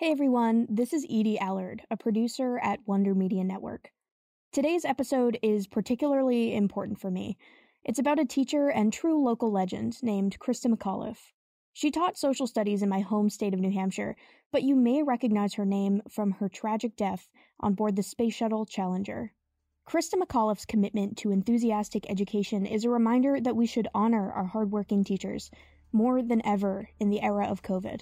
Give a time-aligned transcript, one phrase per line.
[0.00, 3.90] Hey everyone, this is Edie Allard, a producer at Wonder Media Network.
[4.50, 7.36] Today's episode is particularly important for me.
[7.84, 11.32] It's about a teacher and true local legend named Christa McAuliffe.
[11.74, 14.16] She taught social studies in my home state of New Hampshire,
[14.50, 17.28] but you may recognize her name from her tragic death
[17.60, 19.34] on board the Space Shuttle Challenger.
[19.86, 25.04] Christa McAuliffe's commitment to enthusiastic education is a reminder that we should honor our hardworking
[25.04, 25.50] teachers
[25.92, 28.00] more than ever in the era of COVID.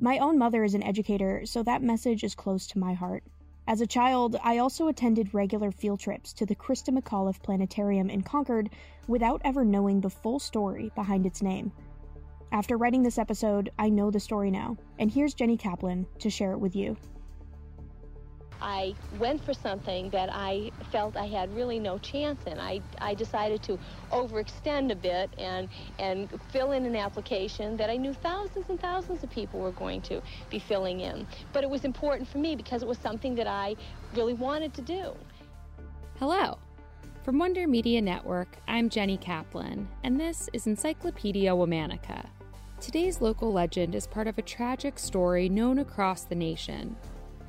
[0.00, 3.22] My own mother is an educator, so that message is close to my heart.
[3.66, 8.22] As a child, I also attended regular field trips to the Christa McAuliffe Planetarium in
[8.22, 8.70] Concord
[9.06, 11.72] without ever knowing the full story behind its name.
[12.52, 16.52] After writing this episode, I know the story now, and here's Jenny Kaplan to share
[16.52, 16.96] it with you.
[18.64, 22.58] I went for something that I felt I had really no chance in.
[22.58, 23.78] I, I decided to
[24.10, 29.22] overextend a bit and, and fill in an application that I knew thousands and thousands
[29.22, 31.26] of people were going to be filling in.
[31.52, 33.76] But it was important for me because it was something that I
[34.14, 35.12] really wanted to do.
[36.18, 36.56] Hello.
[37.22, 42.28] From Wonder Media Network, I'm Jenny Kaplan, and this is Encyclopedia Womanica.
[42.80, 46.96] Today's local legend is part of a tragic story known across the nation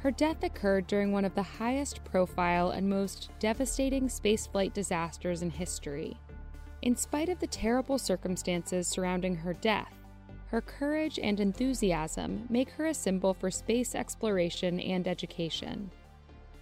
[0.05, 5.49] her death occurred during one of the highest profile and most devastating spaceflight disasters in
[5.49, 6.15] history.
[6.83, 9.95] In spite of the terrible circumstances surrounding her death,
[10.49, 15.89] her courage and enthusiasm make her a symbol for space exploration and education.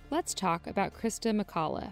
[0.09, 1.91] Let's talk about Christa McAuliffe.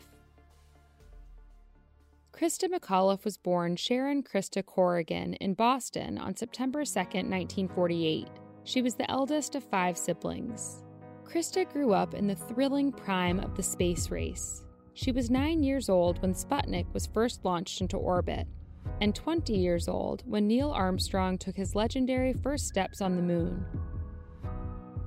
[2.31, 8.29] Christa McAuliffe was born Sharon Christa Corrigan in Boston on September 2, 1948.
[8.63, 10.85] She was the eldest of five siblings.
[11.31, 14.65] Christa grew up in the thrilling prime of the space race.
[14.93, 18.47] She was nine years old when Sputnik was first launched into orbit,
[18.99, 23.65] and 20 years old when Neil Armstrong took his legendary first steps on the moon.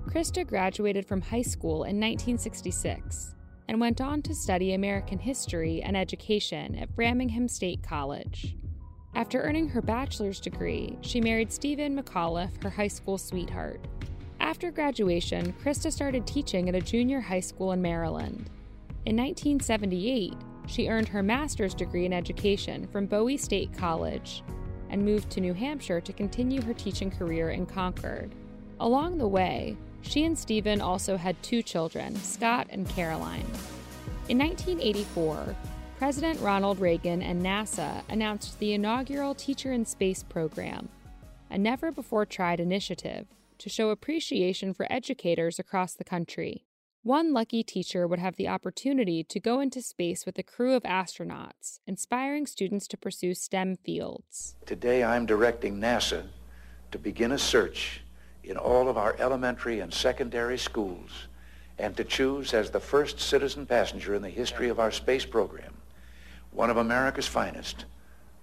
[0.06, 3.34] Christa graduated from high school in 1966
[3.68, 8.56] and went on to study American history and education at Framingham State College.
[9.14, 13.86] After earning her bachelor's degree, she married Stephen McAuliffe, her high school sweetheart.
[14.44, 18.50] After graduation, Christa started teaching at a junior high school in Maryland.
[19.06, 20.34] In 1978,
[20.66, 24.42] she earned her master's degree in education from Bowie State College
[24.90, 28.34] and moved to New Hampshire to continue her teaching career in Concord.
[28.80, 33.50] Along the way, she and Stephen also had two children, Scott and Caroline.
[34.28, 35.56] In 1984,
[35.96, 40.90] President Ronald Reagan and NASA announced the inaugural Teacher in Space program,
[41.48, 43.26] a never before tried initiative
[43.58, 46.64] to show appreciation for educators across the country.
[47.02, 50.84] One lucky teacher would have the opportunity to go into space with a crew of
[50.84, 54.56] astronauts, inspiring students to pursue STEM fields.
[54.64, 56.24] Today I'm directing NASA
[56.92, 58.00] to begin a search
[58.42, 61.28] in all of our elementary and secondary schools
[61.78, 65.74] and to choose as the first citizen passenger in the history of our space program
[66.54, 67.84] one of America's finest,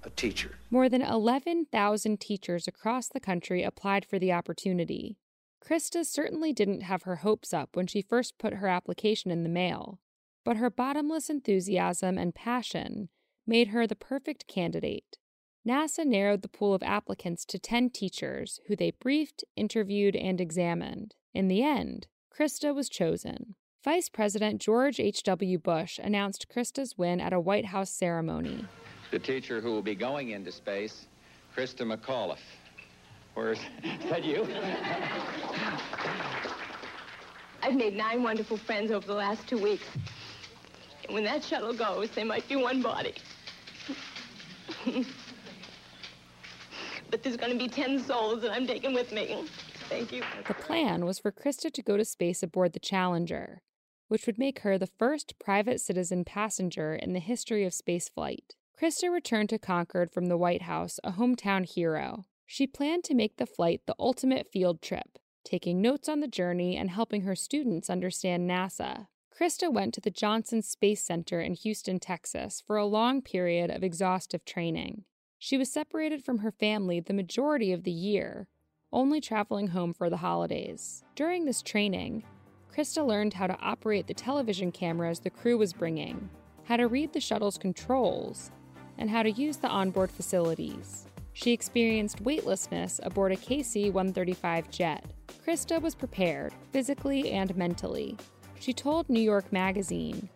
[0.04, 0.58] a teacher.
[0.70, 5.18] More than 11,000 teachers across the country applied for the opportunity.
[5.66, 9.50] Christa certainly didn't have her hopes up when she first put her application in the
[9.50, 10.00] mail,
[10.44, 13.10] but her bottomless enthusiasm and passion
[13.46, 15.18] made her the perfect candidate.
[15.68, 21.14] NASA narrowed the pool of applicants to 10 teachers who they briefed, interviewed, and examined.
[21.34, 23.56] In the end, Christa was chosen.
[23.84, 25.60] Vice President George H.W.
[25.60, 28.66] Bush announced Christa's win at a White House ceremony.
[29.12, 31.08] The teacher who will be going into space,
[31.56, 32.38] Christa McAuliffe.
[33.34, 33.60] Where's
[34.10, 34.48] that you?
[37.62, 39.86] I've made nine wonderful friends over the last two weeks.
[41.06, 43.14] And when that shuttle goes, they might be one body.
[47.12, 49.44] but there's going to be ten souls that I'm taking with me.
[49.90, 50.24] Thank you.
[50.48, 53.62] The plan was for Christa to go to space aboard the Challenger,
[54.08, 58.56] which would make her the first private citizen passenger in the history of spaceflight.
[58.82, 62.26] Christa returned to Concord from the White House a hometown hero.
[62.48, 66.78] She planned to make the flight the ultimate field trip, taking notes on the journey
[66.78, 69.06] and helping her students understand NASA.
[69.40, 73.84] Christa went to the Johnson Space Center in Houston, Texas for a long period of
[73.84, 75.04] exhaustive training.
[75.38, 78.48] She was separated from her family the majority of the year,
[78.92, 81.04] only traveling home for the holidays.
[81.14, 82.24] During this training,
[82.76, 86.32] Christa learned how to operate the television cameras the crew was bringing,
[86.64, 88.50] how to read the shuttle's controls,
[89.02, 91.08] and how to use the onboard facilities.
[91.34, 95.04] She experienced weightlessness aboard a KC 135 jet.
[95.44, 98.16] Christa was prepared, physically and mentally.
[98.60, 100.30] She told New York Magazine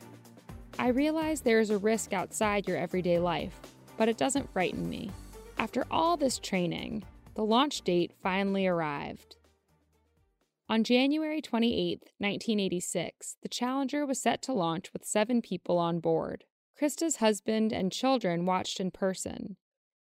[0.79, 3.57] I realize there is a risk outside your everyday life,
[3.97, 5.11] but it doesn't frighten me.
[5.59, 7.03] After all this training,
[7.35, 9.35] the launch date finally arrived.
[10.67, 16.45] On January 28, 1986, the Challenger was set to launch with seven people on board.
[16.77, 19.55] Christa's husband and children watched in person,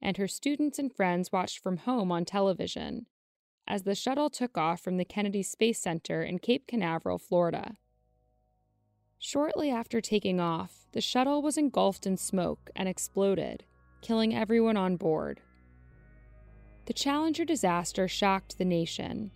[0.02, 3.06] and her students and friends watched from home on television
[3.68, 7.76] as the shuttle took off from the Kennedy Space Center in Cape Canaveral, Florida.
[9.18, 13.64] Shortly after taking off, the shuttle was engulfed in smoke and exploded,
[14.00, 15.40] killing everyone on board.
[16.86, 19.30] The Challenger disaster shocked the nation.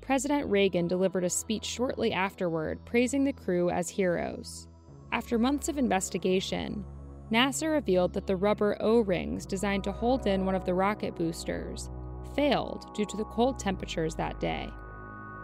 [0.00, 4.68] President Reagan delivered a speech shortly afterward praising the crew as heroes.
[5.12, 6.84] After months of investigation,
[7.30, 11.16] NASA revealed that the rubber O rings designed to hold in one of the rocket
[11.16, 11.90] boosters
[12.34, 14.68] failed due to the cold temperatures that day.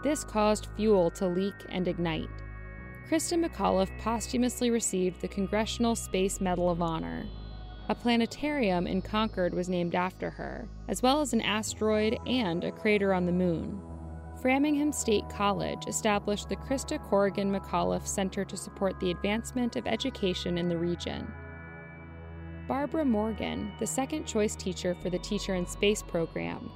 [0.03, 2.29] This caused fuel to leak and ignite.
[3.09, 7.25] Christa McAuliffe posthumously received the Congressional Space Medal of Honor.
[7.89, 12.71] A planetarium in Concord was named after her, as well as an asteroid and a
[12.71, 13.81] crater on the moon.
[14.43, 20.57] Framingham State College established the Christa Corrigan McAuliffe Center to support the advancement of education
[20.57, 21.31] in the region.
[22.67, 26.69] Barbara Morgan, the second choice teacher for the Teacher in Space program,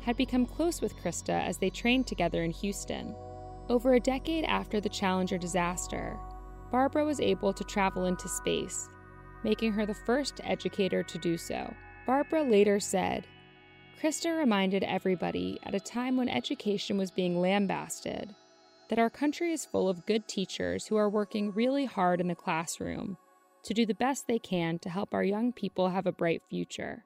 [0.00, 3.14] had become close with Christa as they trained together in Houston.
[3.68, 6.18] Over a decade after the Challenger disaster,
[6.72, 8.88] Barbara was able to travel into space,
[9.44, 11.72] making her the first educator to do so.
[12.04, 13.28] Barbara later said,
[14.02, 18.34] Christa reminded everybody at a time when education was being lambasted
[18.88, 22.34] that our country is full of good teachers who are working really hard in the
[22.34, 23.16] classroom
[23.62, 27.04] to do the best they can to help our young people have a bright future.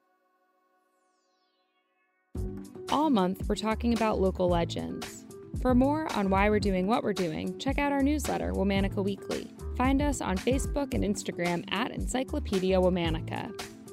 [2.90, 5.26] All month, we're talking about local legends.
[5.60, 9.52] For more on why we're doing what we're doing, check out our newsletter, Womanica Weekly.
[9.76, 13.52] Find us on Facebook and Instagram at Encyclopedia Womanica.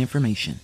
[0.00, 0.60] information.